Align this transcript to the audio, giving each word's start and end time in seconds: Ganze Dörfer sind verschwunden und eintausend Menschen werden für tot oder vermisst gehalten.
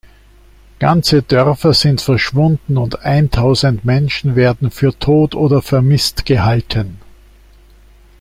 Ganze 0.79 1.21
Dörfer 1.21 1.75
sind 1.75 2.01
verschwunden 2.01 2.75
und 2.79 3.01
eintausend 3.05 3.85
Menschen 3.85 4.35
werden 4.35 4.71
für 4.71 4.97
tot 4.97 5.35
oder 5.35 5.61
vermisst 5.61 6.25
gehalten. 6.25 6.97